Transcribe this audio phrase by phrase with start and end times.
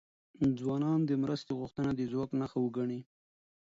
[0.59, 2.99] ځوانان د مرستې غوښتنه د ځواک نښه وګڼي.